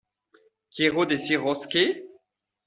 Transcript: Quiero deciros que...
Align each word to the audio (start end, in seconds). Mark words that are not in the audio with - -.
Quiero 0.73 1.05
deciros 1.11 1.67
que... 1.67 1.83